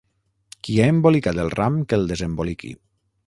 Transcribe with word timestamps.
Qui 0.67 0.77
ha 0.77 0.87
embolicat 0.93 1.41
el 1.45 1.53
ram 1.59 1.77
que 1.91 1.99
el 2.01 2.09
desemboliqui. 2.13 2.73